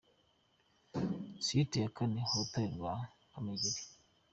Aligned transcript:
Site 1.45 1.75
ya 1.83 1.89
kane: 1.97 2.21
Urutare 2.31 2.67
rwa 2.75 2.93
Kamegeri. 3.31 3.81